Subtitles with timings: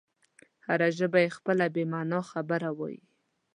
[0.67, 3.01] هره ژبه یې خپله بې مانا خبره وایي.